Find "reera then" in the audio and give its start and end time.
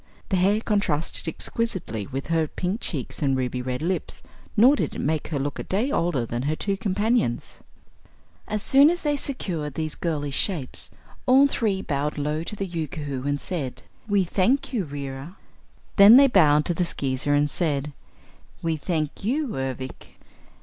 14.85-16.15